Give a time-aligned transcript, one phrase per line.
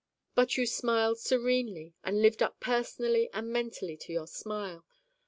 [0.33, 4.83] But you smiled serenely and lived up personally and mentally to your smile.